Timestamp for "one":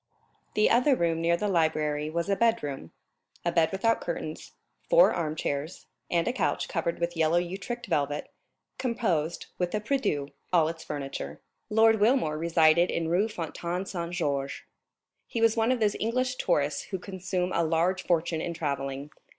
15.55-15.71